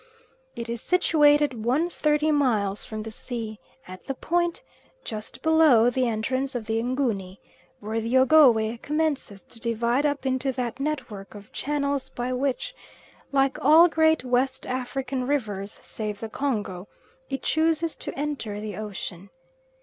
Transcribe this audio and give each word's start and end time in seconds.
It 0.55 0.67
is 0.67 0.81
situated 0.81 1.63
130 1.63 2.31
miles 2.31 2.83
from 2.85 3.03
the 3.03 3.11
sea, 3.11 3.59
at 3.87 4.05
the 4.07 4.15
point, 4.15 4.63
just 5.03 5.43
below 5.43 5.91
the 5.91 6.07
entrance 6.07 6.55
of 6.55 6.65
the 6.65 6.81
N'guni, 6.81 7.37
where 7.79 8.01
the 8.01 8.17
Ogowe 8.17 8.79
commences 8.81 9.43
to 9.43 9.59
divide 9.59 10.03
up 10.07 10.25
into 10.25 10.51
that 10.53 10.79
network 10.79 11.35
of 11.35 11.51
channels 11.53 12.09
by 12.09 12.33
which, 12.33 12.73
like 13.31 13.63
all 13.63 13.87
great 13.87 14.23
West 14.25 14.65
African 14.65 15.27
rivers 15.27 15.79
save 15.83 16.19
the 16.19 16.29
Congo, 16.29 16.87
it 17.29 17.43
chooses 17.43 17.95
to 17.97 18.17
enter 18.17 18.59
the 18.59 18.77
Ocean. 18.77 19.29